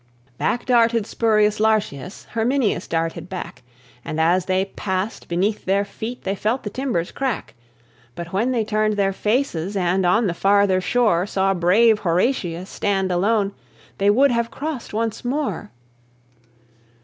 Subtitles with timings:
[0.39, 3.61] Back darted Spurius Lartius; Herminius darted back:
[4.03, 7.53] And, as they passed, beneath their feet They felt the timbers crack.
[8.15, 13.11] But when they turned their faces, And on the farther shore Saw brave Horatius stand
[13.11, 13.53] alone,
[13.99, 15.69] They would have crossed once more.